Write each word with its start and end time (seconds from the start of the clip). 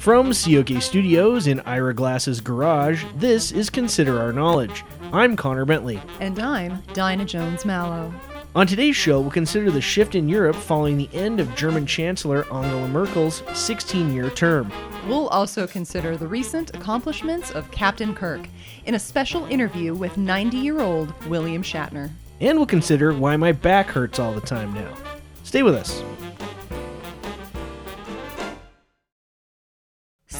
From 0.00 0.32
COK 0.32 0.80
Studios 0.80 1.46
in 1.46 1.60
Ira 1.60 1.92
Glass's 1.92 2.40
garage, 2.40 3.04
this 3.16 3.52
is 3.52 3.68
Consider 3.68 4.18
Our 4.18 4.32
Knowledge. 4.32 4.82
I'm 5.12 5.36
Connor 5.36 5.66
Bentley. 5.66 6.00
And 6.20 6.38
I'm 6.38 6.80
Dinah 6.94 7.26
Jones 7.26 7.66
Mallow. 7.66 8.10
On 8.54 8.66
today's 8.66 8.96
show, 8.96 9.20
we'll 9.20 9.30
consider 9.30 9.70
the 9.70 9.82
shift 9.82 10.14
in 10.14 10.26
Europe 10.26 10.56
following 10.56 10.96
the 10.96 11.10
end 11.12 11.38
of 11.38 11.54
German 11.54 11.84
Chancellor 11.84 12.50
Angela 12.50 12.88
Merkel's 12.88 13.42
16 13.52 14.14
year 14.14 14.30
term. 14.30 14.72
We'll 15.06 15.28
also 15.28 15.66
consider 15.66 16.16
the 16.16 16.26
recent 16.26 16.74
accomplishments 16.74 17.50
of 17.50 17.70
Captain 17.70 18.14
Kirk 18.14 18.48
in 18.86 18.94
a 18.94 18.98
special 18.98 19.44
interview 19.48 19.94
with 19.94 20.16
90 20.16 20.56
year 20.56 20.80
old 20.80 21.12
William 21.26 21.62
Shatner. 21.62 22.08
And 22.40 22.56
we'll 22.56 22.64
consider 22.64 23.12
why 23.12 23.36
my 23.36 23.52
back 23.52 23.88
hurts 23.88 24.18
all 24.18 24.32
the 24.32 24.40
time 24.40 24.72
now. 24.72 24.96
Stay 25.44 25.62
with 25.62 25.74
us. 25.74 26.02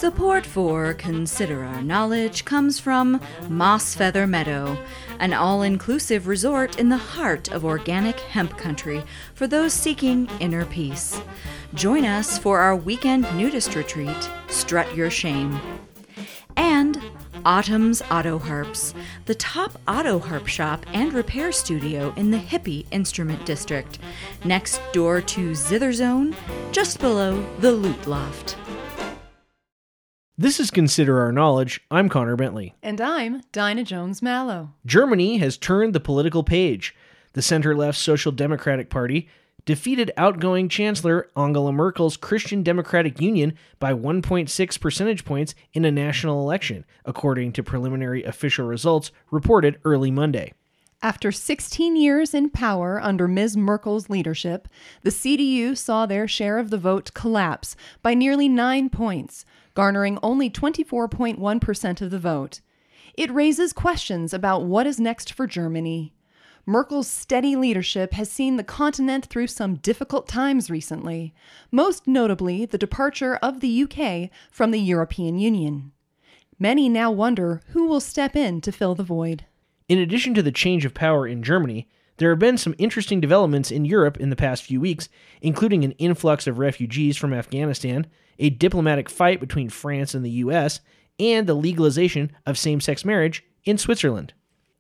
Support 0.01 0.47
for 0.47 0.95
Consider 0.95 1.63
Our 1.63 1.83
Knowledge 1.83 2.47
comes 2.47 2.81
from 2.81 3.21
Moss 3.51 3.95
Feather 3.95 4.27
Meadow, 4.27 4.79
an 5.19 5.35
all 5.35 5.61
inclusive 5.61 6.27
resort 6.27 6.79
in 6.79 6.89
the 6.89 6.97
heart 6.97 7.53
of 7.53 7.67
organic 7.67 8.19
hemp 8.19 8.57
country 8.57 9.03
for 9.35 9.47
those 9.47 9.75
seeking 9.75 10.27
inner 10.41 10.65
peace. 10.65 11.21
Join 11.75 12.07
us 12.07 12.39
for 12.39 12.61
our 12.61 12.75
weekend 12.75 13.25
nudist 13.37 13.75
retreat, 13.75 14.31
Strut 14.49 14.97
Your 14.97 15.11
Shame. 15.11 15.61
And 16.57 16.99
Autumn's 17.45 18.01
Auto 18.11 18.39
Harps, 18.39 18.95
the 19.27 19.35
top 19.35 19.79
auto 19.87 20.19
harp 20.19 20.47
shop 20.47 20.87
and 20.95 21.13
repair 21.13 21.53
studio 21.53 22.15
in 22.17 22.31
the 22.31 22.39
hippie 22.39 22.87
instrument 22.91 23.45
district, 23.45 23.99
next 24.47 24.81
door 24.95 25.21
to 25.21 25.55
Zither 25.55 25.93
Zone, 25.93 26.35
just 26.73 27.01
below 27.01 27.45
the 27.59 27.71
Lute 27.71 28.07
Loft. 28.07 28.57
This 30.41 30.59
is 30.59 30.71
Consider 30.71 31.21
Our 31.21 31.33
Knowledge. 31.33 31.83
I'm 31.91 32.09
Connor 32.09 32.35
Bentley. 32.35 32.75
And 32.83 32.99
I'm 32.99 33.43
Dinah 33.53 33.85
Jones 33.85 34.23
Mallow. 34.23 34.73
Germany 34.87 35.37
has 35.37 35.59
turned 35.59 35.95
the 35.95 36.01
political 36.01 36.43
page. 36.43 36.97
The 37.35 37.43
center 37.43 37.77
left 37.77 37.99
Social 37.99 38.33
Democratic 38.33 38.89
Party 38.89 39.29
defeated 39.67 40.11
outgoing 40.17 40.71
Chancellor 40.71 41.29
Angela 41.37 41.75
Merkel's 41.75 42.17
Christian 42.17 42.63
Democratic 42.63 43.21
Union 43.21 43.53
by 43.79 43.93
1.6 43.93 44.81
percentage 44.81 45.27
points 45.27 45.55
in 45.75 45.85
a 45.85 45.91
national 45.91 46.41
election, 46.41 46.87
according 47.05 47.53
to 47.53 47.63
preliminary 47.63 48.25
official 48.25 48.67
results 48.67 49.13
reported 49.31 49.79
early 49.85 50.11
Monday. 50.11 50.55
After 51.03 51.33
16 51.33 51.97
years 51.97 52.35
in 52.35 52.49
power 52.49 52.99
under 53.01 53.29
Ms. 53.29 53.59
Merkel's 53.59 54.09
leadership, 54.09 54.69
the 55.03 55.11
CDU 55.11 55.77
saw 55.77 56.07
their 56.07 56.27
share 56.29 56.59
of 56.59 56.71
the 56.71 56.79
vote 56.79 57.13
collapse 57.15 57.77
by 58.03 58.15
nearly 58.15 58.49
nine 58.49 58.89
points, 58.91 59.47
garnering 59.75 60.19
only 60.23 60.51
24.1% 60.51 62.01
of 62.01 62.11
the 62.11 62.19
vote. 62.19 62.61
It 63.15 63.31
raises 63.31 63.73
questions 63.73 64.33
about 64.33 64.65
what 64.65 64.87
is 64.87 65.01
next 65.01 65.33
for 65.33 65.47
Germany. 65.47 66.15
Merkel's 66.67 67.09
steady 67.09 67.57
leadership 67.57 68.13
has 68.13 68.31
seen 68.31 68.57
the 68.57 68.65
continent 68.65 69.27
through 69.27 69.49
some 69.49 69.77
difficult 69.77 70.29
times 70.29 70.71
recently, 70.71 71.35
most 71.71 72.07
notably 72.07 72.65
the 72.65 72.79
departure 72.79 73.37
of 73.37 73.61
the 73.61 73.83
UK 73.83 74.31
from 74.51 74.71
the 74.71 74.81
European 74.81 75.39
Union. 75.39 75.93
Many 76.59 76.89
now 76.89 77.11
wonder 77.11 77.63
who 77.69 77.87
will 77.87 78.01
step 78.01 78.37
in 78.37 78.61
to 78.61 78.73
fill 78.73 78.95
the 78.95 79.03
void. 79.03 79.47
In 79.89 79.99
addition 79.99 80.35
to 80.35 80.43
the 80.43 80.53
change 80.53 80.85
of 80.85 80.95
power 80.95 81.27
in 81.27 81.43
Germany, 81.43 81.89
there 82.19 82.31
have 82.31 82.39
been 82.39 82.59
some 82.59 82.75
interesting 82.77 83.19
developments 83.19 83.71
in 83.71 83.87
Europe 83.87 84.19
in 84.19 84.29
the 84.29 84.37
past 84.37 84.63
few 84.63 84.79
weeks, 84.79 85.09
including 85.41 85.85
an 85.85 85.93
influx 85.93 86.47
of 86.47 86.59
refugees 86.59 87.17
from 87.17 87.33
Afghanistan, 87.33 88.07
a 88.41 88.51
diplomatic 88.51 89.09
fight 89.09 89.39
between 89.39 89.69
France 89.69 90.15
and 90.15 90.25
the 90.25 90.31
US, 90.31 90.81
and 91.21 91.47
the 91.47 91.55
legalization 91.55 92.33
of 92.47 92.59
same 92.59 92.81
sex 92.81 93.05
marriage 93.05 93.45
in 93.65 93.79
Switzerland. 93.79 94.33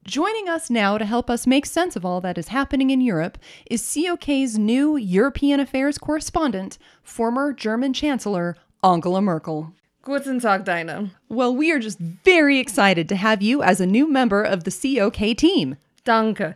Joining 0.04 0.48
us 0.48 0.70
now 0.70 0.96
to 0.96 1.04
help 1.04 1.28
us 1.28 1.46
make 1.46 1.66
sense 1.66 1.94
of 1.94 2.04
all 2.04 2.22
that 2.22 2.38
is 2.38 2.48
happening 2.48 2.90
in 2.90 3.02
Europe 3.02 3.36
is 3.70 3.94
COK's 3.94 4.58
new 4.58 4.96
European 4.96 5.60
Affairs 5.60 5.98
correspondent, 5.98 6.78
former 7.02 7.52
German 7.52 7.92
Chancellor 7.92 8.56
Angela 8.82 9.20
Merkel. 9.20 9.72
Guten 10.02 10.40
Tag, 10.40 10.64
Dinah. 10.64 11.10
Well, 11.28 11.54
we 11.54 11.70
are 11.70 11.78
just 11.78 11.98
very 11.98 12.58
excited 12.58 13.06
to 13.10 13.16
have 13.16 13.42
you 13.42 13.62
as 13.62 13.78
a 13.78 13.86
new 13.86 14.10
member 14.10 14.42
of 14.42 14.64
the 14.64 14.70
COK 14.70 15.36
team. 15.36 15.76
Danke. 16.06 16.54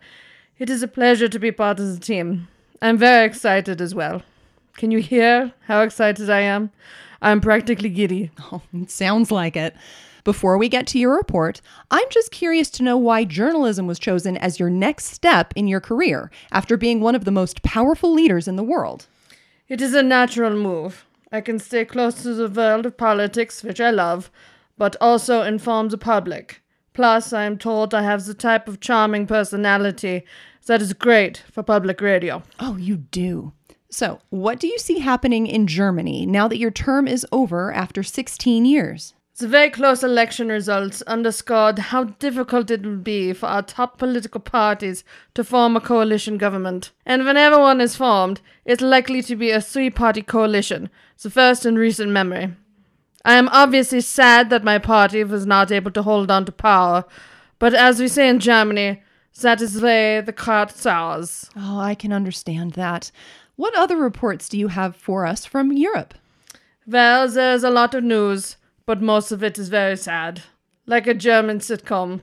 It 0.59 0.71
is 0.71 0.83
a 0.83 0.89
pleasure 0.89 1.29
to 1.29 1.39
be 1.39 1.53
part 1.53 1.79
of 1.79 1.93
the 1.93 2.01
team. 2.01 2.49
I'm 2.81 2.97
very 2.97 3.27
excited 3.27 3.83
as 3.83 3.95
well. 3.95 4.23
Can 4.77 4.91
you 4.91 4.99
hear 4.99 5.53
how 5.67 5.83
excited 5.83 6.29
I 6.29 6.41
am? 6.41 6.71
I'm 7.23 7.41
practically 7.41 7.89
giddy. 7.89 8.31
Oh, 8.53 8.63
it 8.73 8.91
sounds 8.91 9.31
like 9.31 9.57
it. 9.57 9.75
Before 10.25 10.57
we 10.57 10.69
get 10.69 10.87
to 10.89 10.99
your 10.99 11.15
report, 11.17 11.61
I'm 11.91 12.09
just 12.11 12.31
curious 12.31 12.71
to 12.71 12.83
know 12.83 12.97
why 12.97 13.25
journalism 13.25 13.87
was 13.87 13.99
chosen 13.99 14.37
as 14.39 14.59
your 14.59 14.71
next 14.71 15.07
step 15.07 15.53
in 15.55 15.69
your 15.69 15.81
career 15.81 16.31
after 16.51 16.77
being 16.77 17.01
one 17.01 17.15
of 17.15 17.25
the 17.25 17.31
most 17.31 17.63
powerful 17.63 18.13
leaders 18.13 18.49
in 18.49 18.57
the 18.57 18.65
world. 18.65 19.07
It 19.69 19.81
is 19.81 19.95
a 19.95 20.03
natural 20.03 20.57
move. 20.57 21.07
I 21.31 21.41
can 21.41 21.59
stay 21.59 21.85
close 21.85 22.23
to 22.23 22.35
the 22.35 22.49
world 22.49 22.87
of 22.87 22.97
politics, 22.97 23.63
which 23.63 23.81
I 23.81 23.91
love, 23.91 24.31
but 24.79 24.97
also 25.01 25.43
inform 25.43 25.91
the 25.91 25.99
public. 25.99 26.63
Plus, 26.95 27.33
I 27.33 27.45
am 27.45 27.59
told 27.59 27.93
I 27.93 28.03
have 28.03 28.25
the 28.25 28.35
type 28.35 28.67
of 28.69 28.81
charming 28.81 29.27
personality 29.27 30.25
that 30.67 30.81
is 30.81 30.93
great 30.93 31.43
for 31.51 31.63
public 31.63 32.01
radio. 32.01 32.43
Oh, 32.61 32.77
you 32.77 32.97
do. 32.97 33.53
So, 33.95 34.19
what 34.31 34.59
do 34.59 34.67
you 34.67 34.77
see 34.81 34.99
happening 34.99 35.47
in 35.47 35.69
Germany 35.69 36.27
now 36.27 36.49
that 36.49 36.59
your 36.59 36.73
term 36.73 37.07
is 37.07 37.25
over 37.31 37.73
after 37.73 38.03
16 38.03 38.65
years? 38.65 39.15
The 39.39 39.47
very 39.47 39.71
close 39.71 40.03
election 40.03 40.49
results 40.49 41.01
underscored 41.03 41.79
how 41.79 42.03
difficult 42.03 42.73
it 42.73 42.83
will 42.85 42.97
be 42.97 43.33
for 43.33 43.47
our 43.47 43.63
top 43.63 43.97
political 43.99 44.41
parties 44.41 45.05
to 45.35 45.45
form 45.45 45.77
a 45.77 45.81
coalition 45.81 46.39
government. 46.39 46.91
And 47.07 47.25
whenever 47.25 47.57
one 47.57 47.81
is 47.81 47.95
formed, 47.95 48.41
it's 48.65 48.83
likely 48.83 49.23
to 49.23 49.37
be 49.37 49.53
a 49.53 49.61
three 49.61 49.91
party 49.91 50.23
coalition, 50.23 50.91
the 51.23 51.31
first 51.31 51.65
in 51.65 51.77
recent 51.77 52.11
memory. 52.11 52.53
I 53.25 53.35
am 53.35 53.49
obviously 53.51 54.01
sad 54.01 54.51
that 54.51 54.65
my 54.65 54.81
party 54.81 55.23
was 55.23 55.47
not 55.47 55.71
able 55.71 55.93
to 55.93 56.03
hold 56.03 56.33
on 56.33 56.47
to 56.47 56.53
power, 56.53 57.05
but 57.61 57.75
as 57.75 58.01
we 58.01 58.09
say 58.09 58.29
in 58.29 58.41
Germany, 58.41 59.05
that 59.41 59.61
is 59.61 59.75
the 59.75 59.85
way 59.85 60.21
the 60.21 60.33
cart 60.33 60.71
sours. 60.71 61.49
Oh, 61.57 61.79
I 61.79 61.95
can 61.95 62.13
understand 62.13 62.73
that. 62.73 63.11
What 63.57 63.77
other 63.77 63.97
reports 63.97 64.49
do 64.49 64.59
you 64.59 64.69
have 64.69 64.97
for 64.97 65.27
us 65.27 65.47
from 65.47 65.73
Europe? 65.73 66.15
Well, 66.87 67.29
there's 67.29 67.63
a 67.63 67.71
lot 67.71 67.95
of 67.95 68.03
news, 68.03 68.57
but 68.85 69.01
most 69.01 69.31
of 69.31 69.43
it 69.43 69.59
is 69.59 69.69
very 69.69 69.97
sad, 69.97 70.43
like 70.87 71.07
a 71.07 71.15
German 71.15 71.61
sitcom. 71.61 72.23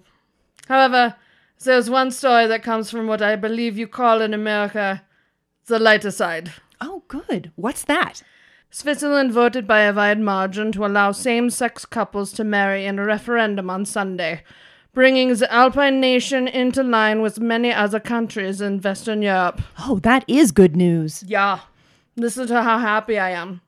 However, 0.67 1.15
there's 1.63 1.89
one 1.89 2.11
story 2.11 2.47
that 2.47 2.63
comes 2.63 2.91
from 2.91 3.07
what 3.07 3.21
I 3.21 3.35
believe 3.35 3.77
you 3.77 3.87
call 3.87 4.21
in 4.21 4.33
America 4.33 5.03
the 5.67 5.79
lighter 5.79 6.11
side. 6.11 6.51
Oh, 6.81 7.03
good. 7.07 7.51
What's 7.55 7.83
that? 7.85 8.23
Switzerland 8.69 9.31
voted 9.31 9.67
by 9.67 9.81
a 9.81 9.93
wide 9.93 10.19
margin 10.19 10.71
to 10.73 10.85
allow 10.85 11.11
same 11.11 11.49
sex 11.49 11.85
couples 11.85 12.31
to 12.33 12.43
marry 12.43 12.85
in 12.85 12.99
a 12.99 13.05
referendum 13.05 13.69
on 13.69 13.85
Sunday, 13.85 14.43
bringing 14.93 15.33
the 15.35 15.51
Alpine 15.51 15.99
nation 15.99 16.47
into 16.47 16.83
line 16.83 17.21
with 17.21 17.39
many 17.39 17.71
other 17.71 17.99
countries 17.99 18.61
in 18.61 18.79
Western 18.79 19.21
Europe. 19.21 19.61
Oh, 19.79 19.99
that 19.99 20.25
is 20.27 20.51
good 20.51 20.75
news. 20.75 21.23
Yeah, 21.27 21.61
listen 22.15 22.47
to 22.47 22.61
how 22.61 22.79
happy 22.79 23.17
I 23.17 23.31
am. 23.31 23.61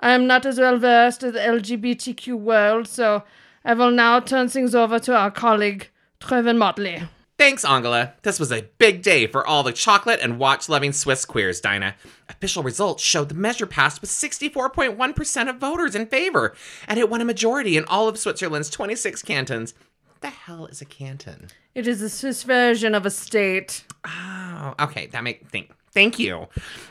I 0.00 0.12
am 0.12 0.26
not 0.26 0.46
as 0.46 0.58
well 0.58 0.78
versed 0.78 1.22
in 1.22 1.32
the 1.32 1.40
LGBTQ 1.40 2.38
world, 2.38 2.86
so 2.86 3.24
I 3.64 3.74
will 3.74 3.90
now 3.90 4.20
turn 4.20 4.48
things 4.48 4.74
over 4.74 4.98
to 5.00 5.16
our 5.16 5.30
colleague, 5.30 5.90
Trevin 6.20 6.58
Motley. 6.58 7.02
Thanks, 7.36 7.64
Angela. 7.64 8.14
This 8.22 8.40
was 8.40 8.50
a 8.50 8.68
big 8.78 9.00
day 9.00 9.28
for 9.28 9.46
all 9.46 9.62
the 9.62 9.72
chocolate 9.72 10.18
and 10.20 10.40
watch 10.40 10.68
loving 10.68 10.92
Swiss 10.92 11.24
queers, 11.24 11.60
Dinah. 11.60 11.94
Official 12.28 12.64
results 12.64 13.00
showed 13.00 13.28
the 13.28 13.36
measure 13.36 13.66
passed 13.66 14.00
with 14.00 14.10
64.1% 14.10 15.48
of 15.48 15.58
voters 15.58 15.94
in 15.94 16.06
favor, 16.06 16.52
and 16.88 16.98
it 16.98 17.08
won 17.08 17.20
a 17.20 17.24
majority 17.24 17.76
in 17.76 17.84
all 17.84 18.08
of 18.08 18.18
Switzerland's 18.18 18.70
26 18.70 19.22
cantons. 19.22 19.72
What 20.18 20.32
the 20.32 20.36
hell 20.36 20.66
is 20.66 20.80
a 20.80 20.84
canton? 20.84 21.46
It 21.76 21.86
is 21.86 22.02
a 22.02 22.10
Swiss 22.10 22.42
version 22.42 22.92
of 22.92 23.06
a 23.06 23.10
state. 23.10 23.84
Oh, 24.04 24.74
okay, 24.80 25.06
that 25.06 25.22
make 25.22 25.48
think. 25.48 25.70
Thank 25.92 26.18
you. 26.18 26.48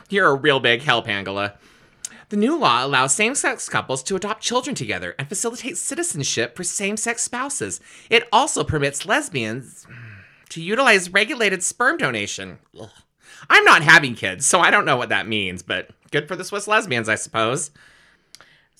You're 0.08 0.28
a 0.28 0.34
real 0.34 0.60
big 0.60 0.80
help, 0.80 1.06
Angela. 1.06 1.52
The 2.30 2.38
new 2.38 2.58
law 2.58 2.86
allows 2.86 3.14
same 3.14 3.34
sex 3.34 3.68
couples 3.68 4.02
to 4.04 4.16
adopt 4.16 4.42
children 4.42 4.74
together 4.74 5.14
and 5.18 5.28
facilitates 5.28 5.78
citizenship 5.78 6.56
for 6.56 6.64
same 6.64 6.96
sex 6.96 7.22
spouses. 7.22 7.82
It 8.08 8.26
also 8.32 8.64
permits 8.64 9.04
lesbians 9.04 9.86
to 10.48 10.62
utilize 10.62 11.12
regulated 11.12 11.62
sperm 11.62 11.98
donation. 11.98 12.60
Ugh. 12.80 12.88
I'm 13.50 13.64
not 13.64 13.82
having 13.82 14.14
kids, 14.14 14.46
so 14.46 14.60
I 14.60 14.70
don't 14.70 14.86
know 14.86 14.96
what 14.96 15.10
that 15.10 15.28
means, 15.28 15.62
but 15.62 15.90
good 16.12 16.28
for 16.28 16.34
the 16.34 16.44
Swiss 16.44 16.66
lesbians, 16.66 17.10
I 17.10 17.16
suppose. 17.16 17.72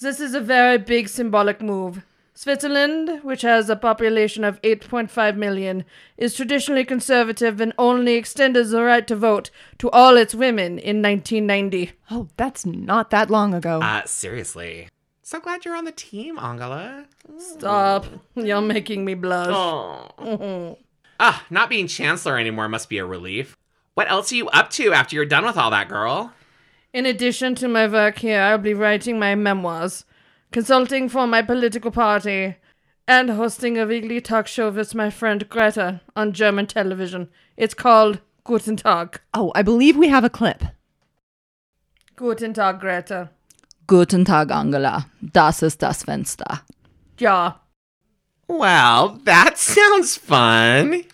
This 0.01 0.21
is 0.21 0.33
a 0.33 0.41
very 0.41 0.79
big 0.79 1.11
symbolic 1.11 1.61
move. 1.61 2.03
Switzerland, 2.41 3.19
which 3.25 3.43
has 3.43 3.69
a 3.69 3.75
population 3.75 4.45
of 4.45 4.63
8.5 4.63 5.37
million, 5.37 5.85
is 6.17 6.37
traditionally 6.37 6.85
conservative 6.85 7.61
and 7.61 7.73
only 7.77 8.15
extended 8.15 8.69
the 8.69 8.85
right 8.85 9.05
to 9.09 9.17
vote 9.17 9.51
to 9.79 9.91
all 9.91 10.17
its 10.17 10.37
women 10.37 10.79
in 10.79 11.03
1990. 11.03 11.91
Oh, 12.13 12.29
that's 12.37 12.65
not 12.65 13.11
that 13.11 13.29
long 13.29 13.55
ago. 13.55 13.81
Uh, 13.81 14.05
seriously. 14.05 14.89
So 15.21 15.41
glad 15.41 15.65
you're 15.65 15.75
on 15.75 15.85
the 15.85 15.91
team, 15.91 16.39
Angela. 16.39 17.07
Stop. 17.39 18.07
You're 18.37 18.61
making 18.61 19.05
me 19.05 19.15
blush. 19.15 19.49
Oh. 19.51 20.79
ah, 21.19 21.45
not 21.51 21.69
being 21.69 21.89
chancellor 21.89 22.39
anymore 22.39 22.69
must 22.69 22.89
be 22.89 22.99
a 22.99 23.05
relief. 23.05 23.57
What 23.95 24.09
else 24.09 24.31
are 24.31 24.37
you 24.37 24.49
up 24.51 24.71
to 24.71 24.93
after 24.93 25.17
you're 25.17 25.27
done 25.27 25.45
with 25.45 25.57
all 25.57 25.73
that, 25.73 25.89
girl? 25.89 26.33
In 26.93 27.05
addition 27.05 27.57
to 27.57 27.67
my 27.67 27.89
work 27.89 28.19
here, 28.19 28.41
I'll 28.41 28.59
be 28.59 28.75
writing 28.75 29.19
my 29.19 29.35
memoirs, 29.35 30.05
consulting 30.53 31.09
for 31.09 31.27
my 31.27 31.43
political 31.43 31.91
party, 31.91 32.57
and 33.07 33.31
hosting 33.31 33.79
a 33.79 33.87
weekly 33.87 34.21
talk 34.21 34.47
show 34.47 34.71
with 34.71 34.95
my 34.95 35.11
friend 35.11 35.49
Greta 35.49 36.01
on 36.15 36.33
German 36.33 36.67
television. 36.67 37.29
It's 37.57 37.75
called 37.75 38.21
Guten 38.45 38.77
Tag. 38.77 39.21
Oh, 39.33 39.51
I 39.55 39.63
believe 39.63 39.97
we 39.97 40.09
have 40.09 40.25
a 40.25 40.31
clip. 40.31 40.63
Guten 42.17 42.53
Tag, 42.53 42.81
Greta. 42.81 43.31
Guten 43.87 44.25
Tag, 44.25 44.51
Angela. 44.51 45.07
Das 45.23 45.63
ist 45.63 45.83
das 45.83 46.03
Fenster. 46.05 46.63
Ja. 47.19 47.61
Well, 48.47 49.21
that 49.25 49.57
sounds 49.57 50.17
fun. 50.17 51.05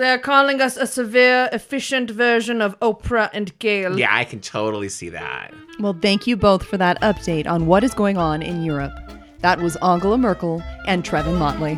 They're 0.00 0.16
calling 0.18 0.62
us 0.62 0.78
a 0.78 0.86
severe, 0.86 1.50
efficient 1.52 2.10
version 2.10 2.62
of 2.62 2.80
Oprah 2.80 3.28
and 3.34 3.56
Gayle. 3.58 3.98
Yeah, 3.98 4.08
I 4.10 4.24
can 4.24 4.40
totally 4.40 4.88
see 4.88 5.10
that. 5.10 5.52
Well, 5.78 5.92
thank 5.92 6.26
you 6.26 6.38
both 6.38 6.64
for 6.64 6.78
that 6.78 6.98
update 7.02 7.46
on 7.46 7.66
what 7.66 7.84
is 7.84 7.92
going 7.92 8.16
on 8.16 8.40
in 8.40 8.64
Europe. 8.64 8.94
That 9.40 9.60
was 9.60 9.76
Angela 9.82 10.16
Merkel 10.16 10.62
and 10.86 11.04
Trevin 11.04 11.36
Motley. 11.36 11.76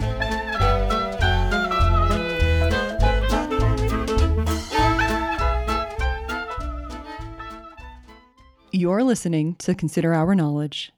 You're 8.71 9.03
listening 9.03 9.57
to 9.57 9.75
Consider 9.75 10.15
Our 10.15 10.37
Knowledge. 10.37 10.93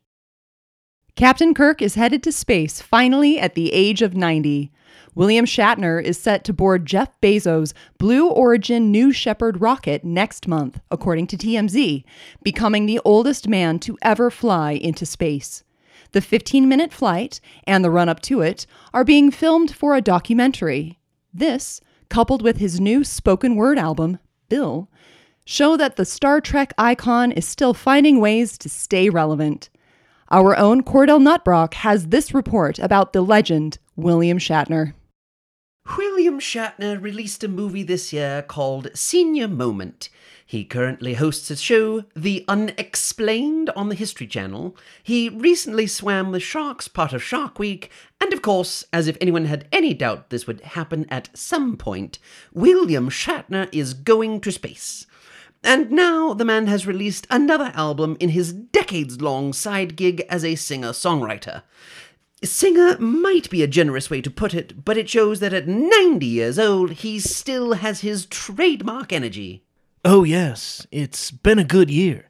Captain 1.16 1.54
Kirk 1.54 1.80
is 1.80 1.94
headed 1.94 2.24
to 2.24 2.32
space 2.32 2.82
finally 2.82 3.38
at 3.38 3.54
the 3.54 3.72
age 3.72 4.02
of 4.02 4.16
90. 4.16 4.72
William 5.14 5.44
Shatner 5.44 6.02
is 6.02 6.18
set 6.18 6.42
to 6.42 6.52
board 6.52 6.86
Jeff 6.86 7.08
Bezos' 7.20 7.72
Blue 7.98 8.28
Origin 8.28 8.90
New 8.90 9.12
Shepard 9.12 9.60
rocket 9.60 10.02
next 10.02 10.48
month, 10.48 10.80
according 10.90 11.28
to 11.28 11.36
TMZ, 11.36 12.02
becoming 12.42 12.86
the 12.86 13.00
oldest 13.04 13.46
man 13.46 13.78
to 13.78 13.96
ever 14.02 14.28
fly 14.28 14.72
into 14.72 15.06
space. 15.06 15.62
The 16.10 16.20
15 16.20 16.68
minute 16.68 16.92
flight 16.92 17.40
and 17.64 17.84
the 17.84 17.92
run 17.92 18.08
up 18.08 18.18
to 18.22 18.40
it 18.40 18.66
are 18.92 19.04
being 19.04 19.30
filmed 19.30 19.72
for 19.72 19.94
a 19.94 20.02
documentary. 20.02 20.98
This, 21.32 21.80
coupled 22.08 22.42
with 22.42 22.56
his 22.56 22.80
new 22.80 23.04
spoken 23.04 23.54
word 23.54 23.78
album, 23.78 24.18
Bill, 24.48 24.90
show 25.44 25.76
that 25.76 25.94
the 25.94 26.04
Star 26.04 26.40
Trek 26.40 26.74
icon 26.76 27.30
is 27.30 27.46
still 27.46 27.72
finding 27.72 28.18
ways 28.18 28.58
to 28.58 28.68
stay 28.68 29.08
relevant. 29.10 29.70
Our 30.30 30.56
own 30.56 30.82
Cordell 30.82 31.20
Nutbrock 31.20 31.74
has 31.74 32.06
this 32.06 32.32
report 32.32 32.78
about 32.78 33.12
the 33.12 33.20
legend, 33.20 33.78
William 33.94 34.38
Shatner. 34.38 34.94
William 35.98 36.40
Shatner 36.40 37.00
released 37.00 37.44
a 37.44 37.48
movie 37.48 37.82
this 37.82 38.10
year 38.10 38.40
called 38.40 38.88
Senior 38.94 39.48
Moment. 39.48 40.08
He 40.46 40.64
currently 40.64 41.14
hosts 41.14 41.50
a 41.50 41.56
show, 41.56 42.04
The 42.16 42.42
Unexplained, 42.48 43.68
on 43.76 43.90
the 43.90 43.94
History 43.94 44.26
Channel. 44.26 44.74
He 45.02 45.28
recently 45.28 45.86
swam 45.86 46.32
the 46.32 46.40
Sharks 46.40 46.88
part 46.88 47.12
of 47.12 47.22
Shark 47.22 47.58
Week, 47.58 47.90
and 48.18 48.32
of 48.32 48.40
course, 48.40 48.82
as 48.94 49.08
if 49.08 49.18
anyone 49.20 49.44
had 49.44 49.68
any 49.72 49.92
doubt 49.92 50.30
this 50.30 50.46
would 50.46 50.62
happen 50.62 51.04
at 51.10 51.28
some 51.36 51.76
point, 51.76 52.18
William 52.54 53.10
Shatner 53.10 53.68
is 53.72 53.92
going 53.92 54.40
to 54.40 54.52
space. 54.52 55.06
And 55.64 55.90
now 55.90 56.34
the 56.34 56.44
man 56.44 56.66
has 56.66 56.86
released 56.86 57.26
another 57.30 57.72
album 57.74 58.18
in 58.20 58.28
his 58.28 58.52
decades 58.52 59.22
long 59.22 59.54
side 59.54 59.96
gig 59.96 60.20
as 60.28 60.44
a 60.44 60.56
singer 60.56 60.90
songwriter. 60.90 61.62
Singer 62.42 62.98
might 62.98 63.48
be 63.48 63.62
a 63.62 63.66
generous 63.66 64.10
way 64.10 64.20
to 64.20 64.30
put 64.30 64.52
it, 64.52 64.84
but 64.84 64.98
it 64.98 65.08
shows 65.08 65.40
that 65.40 65.54
at 65.54 65.66
90 65.66 66.26
years 66.26 66.58
old, 66.58 66.90
he 66.90 67.18
still 67.18 67.72
has 67.72 68.02
his 68.02 68.26
trademark 68.26 69.10
energy. 69.10 69.64
Oh, 70.04 70.22
yes, 70.22 70.86
it's 70.92 71.30
been 71.30 71.58
a 71.58 71.64
good 71.64 71.90
year. 71.90 72.28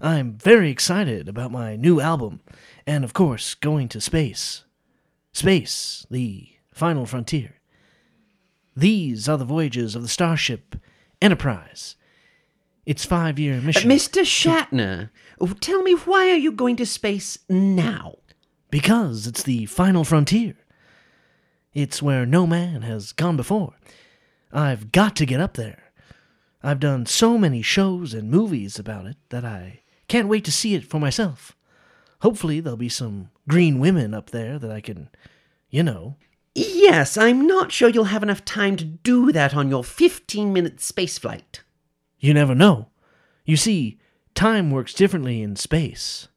I'm 0.00 0.32
very 0.32 0.70
excited 0.70 1.28
about 1.28 1.52
my 1.52 1.76
new 1.76 2.00
album, 2.00 2.40
and 2.84 3.04
of 3.04 3.12
course, 3.12 3.54
going 3.54 3.88
to 3.90 4.00
space. 4.00 4.64
Space, 5.32 6.04
the 6.10 6.48
final 6.72 7.06
frontier. 7.06 7.60
These 8.76 9.28
are 9.28 9.38
the 9.38 9.44
voyages 9.44 9.94
of 9.94 10.02
the 10.02 10.08
starship 10.08 10.74
Enterprise. 11.22 11.94
Its 12.86 13.04
five 13.04 13.38
year 13.38 13.58
Uh, 13.58 13.62
mission. 13.62 13.90
Mr. 13.90 14.22
Shatner, 14.22 15.10
tell 15.60 15.82
me 15.82 15.92
why 15.92 16.30
are 16.30 16.36
you 16.36 16.52
going 16.52 16.76
to 16.76 16.86
space 16.86 17.38
now? 17.48 18.16
Because 18.70 19.26
it's 19.26 19.42
the 19.42 19.66
final 19.66 20.04
frontier. 20.04 20.56
It's 21.72 22.02
where 22.02 22.26
no 22.26 22.46
man 22.46 22.82
has 22.82 23.12
gone 23.12 23.36
before. 23.36 23.74
I've 24.52 24.92
got 24.92 25.16
to 25.16 25.26
get 25.26 25.40
up 25.40 25.54
there. 25.54 25.82
I've 26.62 26.80
done 26.80 27.06
so 27.06 27.36
many 27.36 27.62
shows 27.62 28.14
and 28.14 28.30
movies 28.30 28.78
about 28.78 29.06
it 29.06 29.16
that 29.30 29.44
I 29.44 29.80
can't 30.08 30.28
wait 30.28 30.44
to 30.44 30.52
see 30.52 30.74
it 30.74 30.84
for 30.84 30.98
myself. 31.00 31.56
Hopefully, 32.20 32.60
there'll 32.60 32.76
be 32.76 32.88
some 32.88 33.30
green 33.48 33.78
women 33.78 34.14
up 34.14 34.30
there 34.30 34.58
that 34.58 34.70
I 34.70 34.80
can, 34.80 35.08
you 35.68 35.82
know. 35.82 36.16
Yes, 36.54 37.18
I'm 37.18 37.46
not 37.46 37.72
sure 37.72 37.88
you'll 37.88 38.04
have 38.04 38.22
enough 38.22 38.44
time 38.44 38.76
to 38.76 38.84
do 38.84 39.32
that 39.32 39.54
on 39.54 39.68
your 39.68 39.84
15 39.84 40.52
minute 40.52 40.80
space 40.80 41.18
flight. 41.18 41.62
You 42.24 42.32
never 42.32 42.54
know. 42.54 42.88
You 43.44 43.58
see, 43.58 43.98
time 44.34 44.70
works 44.70 44.94
differently 44.94 45.42
in 45.42 45.56
space. 45.56 46.28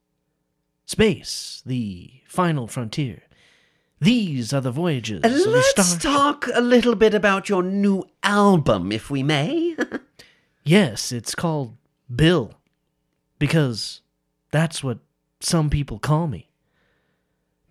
Space, 0.85 1.61
the 1.65 2.11
final 2.27 2.67
frontier. 2.67 3.23
These 4.01 4.51
are 4.53 4.59
the 4.59 4.69
voyages 4.71 5.21
Uh, 5.23 5.49
Let's 5.49 5.85
star. 5.87 6.13
talk 6.13 6.49
a 6.53 6.59
little 6.59 6.95
bit 6.95 7.13
about 7.13 7.47
your 7.47 7.63
new 7.63 8.03
album, 8.21 8.91
if 8.91 9.09
we 9.09 9.23
may. 9.23 9.75
Yes, 10.65 11.13
it's 11.13 11.33
called 11.33 11.77
Bill. 12.13 12.51
Because 13.39 14.01
that's 14.51 14.83
what 14.83 14.99
some 15.39 15.69
people 15.69 15.97
call 15.99 16.27
me. 16.27 16.49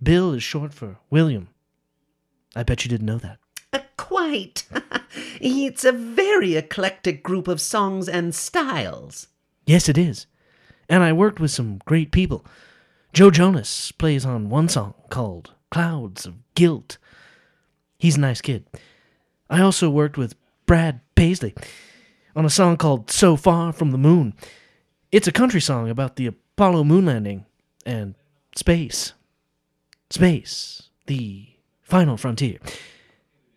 Bill 0.02 0.32
is 0.32 0.42
short 0.42 0.72
for 0.72 0.96
William. 1.10 1.48
I 2.54 2.62
bet 2.62 2.82
you 2.86 2.88
didn't 2.88 3.04
know 3.04 3.19
that. 3.19 3.38
Quite. 3.96 4.66
it's 5.40 5.84
a 5.84 5.92
very 5.92 6.56
eclectic 6.56 7.22
group 7.22 7.48
of 7.48 7.60
songs 7.60 8.08
and 8.08 8.34
styles. 8.34 9.28
Yes, 9.66 9.88
it 9.88 9.98
is. 9.98 10.26
And 10.88 11.02
I 11.02 11.12
worked 11.12 11.40
with 11.40 11.50
some 11.50 11.80
great 11.84 12.12
people. 12.12 12.44
Joe 13.12 13.30
Jonas 13.30 13.92
plays 13.92 14.24
on 14.24 14.48
one 14.48 14.68
song 14.68 14.94
called 15.10 15.52
Clouds 15.70 16.26
of 16.26 16.34
Guilt. 16.55 16.98
He's 17.98 18.17
a 18.17 18.20
nice 18.20 18.41
kid. 18.41 18.67
I 19.48 19.60
also 19.60 19.91
worked 19.91 20.17
with 20.17 20.34
Brad 20.67 21.00
Paisley 21.14 21.55
on 22.34 22.44
a 22.44 22.50
song 22.50 22.76
called 22.76 23.10
So 23.10 23.36
Far 23.36 23.72
from 23.72 23.91
the 23.91 23.98
Moon. 23.98 24.34
It's 25.10 25.26
a 25.26 25.32
country 25.32 25.60
song 25.60 25.88
about 25.88 26.17
the 26.17 26.26
Apollo 26.26 26.84
moon 26.84 27.06
landing 27.06 27.46
and 27.84 28.14
space. 28.55 29.14
Space, 30.10 30.91
the 31.06 31.46
final 31.82 32.17
frontier. 32.17 32.58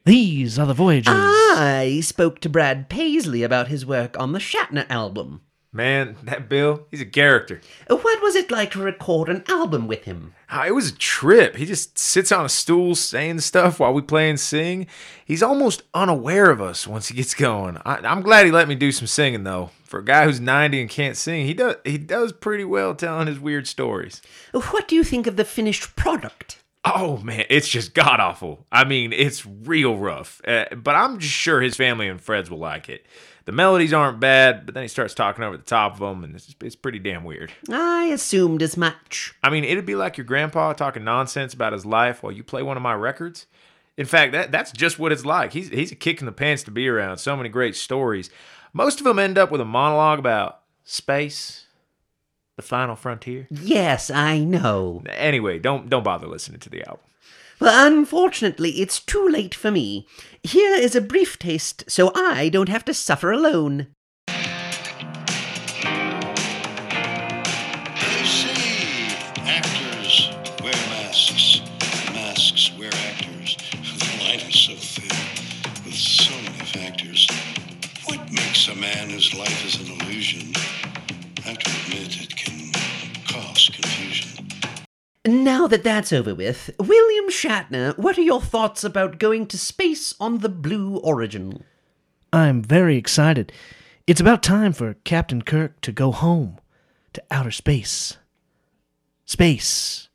These 0.09 0.57
are 0.57 0.65
the 0.65 0.73
voyages. 0.73 1.13
I 1.13 1.99
spoke 2.01 2.39
to 2.39 2.49
Brad 2.49 2.89
Paisley 2.89 3.43
about 3.43 3.67
his 3.67 3.85
work 3.85 4.19
on 4.19 4.31
the 4.31 4.39
Shatner 4.39 4.89
album. 4.89 5.41
Man, 5.71 6.15
that 6.23 6.49
Bill, 6.49 6.87
he's 6.89 7.01
a 7.01 7.05
character. 7.05 7.61
What 7.85 8.19
was 8.23 8.33
it 8.33 8.49
like 8.49 8.71
to 8.71 8.81
record 8.81 9.29
an 9.29 9.43
album 9.47 9.85
with 9.85 10.05
him? 10.05 10.33
Ah, 10.49 10.65
It 10.65 10.73
was 10.73 10.89
a 10.89 10.95
trip. 10.95 11.57
He 11.57 11.65
just 11.67 11.99
sits 11.99 12.31
on 12.31 12.43
a 12.43 12.49
stool 12.49 12.95
saying 12.95 13.41
stuff 13.41 13.79
while 13.79 13.93
we 13.93 14.01
play 14.01 14.31
and 14.31 14.39
sing. 14.39 14.87
He's 15.23 15.43
almost 15.43 15.83
unaware 15.93 16.49
of 16.49 16.59
us 16.59 16.87
once 16.87 17.09
he 17.09 17.13
gets 17.15 17.35
going. 17.35 17.77
I, 17.85 17.97
I'm 17.97 18.23
glad 18.23 18.47
he 18.47 18.51
let 18.51 18.67
me 18.67 18.73
do 18.73 18.91
some 18.91 19.05
singing 19.05 19.43
though. 19.43 19.69
For 19.83 19.99
a 19.99 20.03
guy 20.05 20.25
who's 20.25 20.39
90 20.39 20.81
and 20.81 20.89
can't 20.89 21.17
sing, 21.17 21.45
he 21.45 21.53
does 21.53 21.75
he 21.83 21.99
does 21.99 22.31
pretty 22.31 22.65
well 22.65 22.95
telling 22.95 23.27
his 23.27 23.39
weird 23.39 23.67
stories. 23.67 24.23
What 24.53 24.87
do 24.87 24.95
you 24.95 25.03
think 25.03 25.27
of 25.27 25.35
the 25.35 25.45
finished 25.45 25.95
product? 25.95 26.63
Oh 26.95 27.17
man, 27.17 27.45
it's 27.49 27.67
just 27.67 27.93
god 27.93 28.19
awful. 28.19 28.65
I 28.71 28.83
mean, 28.83 29.13
it's 29.13 29.45
real 29.45 29.97
rough. 29.97 30.41
Uh, 30.47 30.65
but 30.75 30.95
I'm 30.95 31.19
just 31.19 31.33
sure 31.33 31.61
his 31.61 31.75
family 31.75 32.07
and 32.07 32.19
friends 32.19 32.49
will 32.49 32.59
like 32.59 32.89
it. 32.89 33.05
The 33.45 33.51
melodies 33.51 33.93
aren't 33.93 34.19
bad, 34.19 34.65
but 34.65 34.75
then 34.75 34.83
he 34.83 34.87
starts 34.87 35.15
talking 35.15 35.43
over 35.43 35.57
the 35.57 35.63
top 35.63 35.93
of 35.93 35.99
them, 35.99 36.23
and 36.23 36.35
it's, 36.35 36.55
it's 36.61 36.75
pretty 36.75 36.99
damn 36.99 37.23
weird. 37.23 37.51
I 37.71 38.05
assumed 38.05 38.61
as 38.61 38.77
much. 38.77 39.33
I 39.41 39.49
mean, 39.49 39.63
it'd 39.63 39.87
be 39.87 39.95
like 39.95 40.17
your 40.17 40.25
grandpa 40.25 40.73
talking 40.73 41.03
nonsense 41.03 41.53
about 41.55 41.73
his 41.73 41.83
life 41.85 42.21
while 42.21 42.31
you 42.31 42.43
play 42.43 42.61
one 42.61 42.77
of 42.77 42.83
my 42.83 42.93
records. 42.93 43.47
In 43.97 44.05
fact, 44.05 44.33
that 44.33 44.51
that's 44.51 44.71
just 44.71 44.99
what 44.99 45.11
it's 45.11 45.25
like. 45.25 45.53
He's 45.53 45.69
he's 45.69 45.91
a 45.91 45.95
kick 45.95 46.19
in 46.19 46.25
the 46.25 46.31
pants 46.31 46.63
to 46.63 46.71
be 46.71 46.87
around. 46.87 47.17
So 47.17 47.35
many 47.35 47.49
great 47.49 47.75
stories. 47.75 48.29
Most 48.71 48.99
of 48.99 49.03
them 49.03 49.19
end 49.19 49.37
up 49.37 49.51
with 49.51 49.61
a 49.61 49.65
monologue 49.65 50.19
about 50.19 50.61
space, 50.83 51.65
the 52.59 52.67
final 52.67 52.97
frontier. 52.97 53.47
Yes, 53.49 54.11
I 54.11 54.39
know. 54.39 55.01
Anyway, 55.07 55.59
don't 55.59 55.89
don't 55.89 56.03
bother 56.03 56.27
listening 56.27 56.59
to 56.59 56.69
the 56.69 56.85
album. 56.85 57.05
But 57.57 57.87
unfortunately, 57.87 58.81
it's 58.81 58.99
too 58.99 59.27
late 59.27 59.55
for 59.55 59.71
me. 59.71 60.07
Here 60.43 60.73
is 60.75 60.95
a 60.95 61.01
brief 61.01 61.39
taste 61.39 61.85
so 61.87 62.11
I 62.13 62.49
don't 62.49 62.69
have 62.69 62.83
to 62.85 62.93
suffer 62.93 63.31
alone. 63.31 63.87
That 85.69 85.83
that's 85.83 86.11
over 86.11 86.35
with, 86.35 86.71
William 86.79 87.29
Shatner, 87.29 87.97
what 87.97 88.17
are 88.17 88.23
your 88.23 88.41
thoughts 88.41 88.83
about 88.83 89.19
going 89.19 89.47
to 89.47 89.57
space 89.57 90.13
on 90.19 90.39
the 90.39 90.49
Blue 90.49 90.97
Origin? 90.97 91.63
I'm 92.33 92.61
very 92.61 92.97
excited. 92.97 93.51
It's 94.07 94.21
about 94.21 94.43
time 94.43 94.73
for 94.73 94.95
Captain 95.03 95.41
Kirk 95.41 95.81
to 95.81 95.91
go 95.91 96.11
home 96.11 96.57
to 97.13 97.23
outer 97.31 97.51
space. 97.51 98.17
Space. 99.25 100.09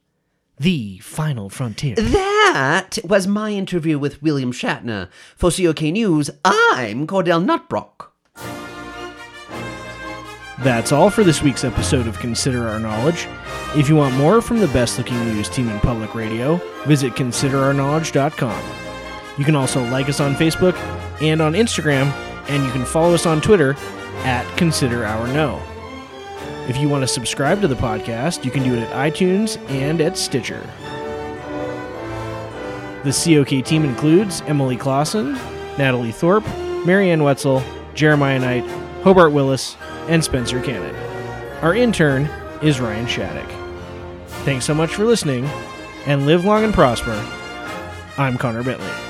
The 0.59 0.99
final 0.99 1.49
frontier. 1.49 1.97
That 1.97 2.99
was 3.05 3.27
my 3.27 3.51
interview 3.51 3.99
with 3.99 4.23
William 4.23 4.53
Shatner. 4.53 5.09
For 5.37 5.51
COK 5.51 5.83
News, 5.83 6.31
I'm 6.45 7.07
Cordell 7.07 7.45
Nutbrock. 7.45 8.11
That's 10.61 10.93
all 10.93 11.11
for 11.11 11.25
this 11.25 11.43
week's 11.43 11.65
episode 11.65 12.07
of 12.07 12.21
Consider 12.21 12.69
Our 12.69 12.79
Knowledge. 12.79 13.27
If 13.75 13.89
you 13.89 13.97
want 13.97 14.15
more 14.15 14.41
from 14.41 14.61
the 14.61 14.69
best 14.69 14.99
looking 14.99 15.19
news 15.25 15.49
team 15.49 15.69
in 15.69 15.81
public 15.81 16.15
radio, 16.15 16.57
visit 16.87 17.15
considerourknowledge.com. 17.15 18.65
You 19.37 19.45
can 19.45 19.57
also 19.57 19.85
like 19.91 20.09
us 20.09 20.21
on 20.21 20.37
Facebook 20.37 20.77
and 21.21 21.43
on 21.43 21.55
Instagram, 21.55 22.07
and 22.49 22.65
you 22.65 22.71
can 22.71 22.85
follow 22.85 23.15
us 23.15 23.27
on 23.27 23.41
Twitter 23.41 23.75
at 24.19 24.47
Consider 24.57 25.05
Our 25.05 25.27
Know. 25.29 25.61
If 26.69 26.77
you 26.77 26.89
want 26.89 27.03
to 27.03 27.09
subscribe 27.09 27.61
to 27.63 27.69
the 27.69 27.75
podcast, 27.75 28.45
you 28.45 28.53
can 28.53 28.63
do 28.63 28.75
it 28.75 28.83
at 28.85 29.13
iTunes 29.13 29.59
and 29.71 30.01
at 30.01 30.17
Stitcher. 30.17 30.65
The 33.03 33.11
COK 33.11 33.65
team 33.65 33.85
includes 33.85 34.41
Emily 34.43 34.77
Clausen, 34.77 35.33
Natalie 35.77 36.13
Thorpe, 36.13 36.47
Marianne 36.87 37.25
Wetzel, 37.25 37.63
Jeremiah 37.95 38.39
Knight, 38.39 38.65
Hobart 39.03 39.33
Willis, 39.33 39.77
and 40.09 40.23
Spencer 40.25 40.61
Cannon. 40.61 40.95
Our 41.63 41.75
intern 41.75 42.25
is 42.63 42.81
Ryan 42.81 43.07
Shattuck. 43.07 43.51
Thanks 44.45 44.65
so 44.65 44.75
much 44.75 44.95
for 44.95 45.05
listening, 45.05 45.45
and 46.07 46.27
live 46.27 46.45
long 46.45 46.65
and 46.65 46.75
prosper. 46.75 47.13
I'm 48.19 48.37
Connor 48.37 48.63
Bentley. 48.63 49.04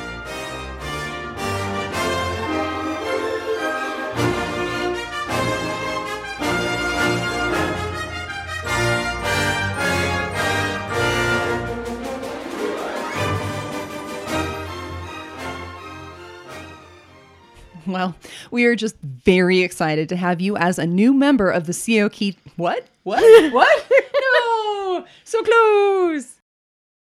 Well, 17.94 18.16
we 18.50 18.64
are 18.64 18.74
just 18.74 18.96
very 18.96 19.60
excited 19.60 20.08
to 20.08 20.16
have 20.16 20.40
you 20.40 20.56
as 20.56 20.80
a 20.80 20.84
new 20.84 21.14
member 21.14 21.48
of 21.48 21.68
the 21.68 21.72
COK. 21.72 22.34
What? 22.56 22.88
What? 23.04 23.52
what? 23.52 23.86
no! 24.20 25.04
So 25.22 25.44
close! 25.44 26.33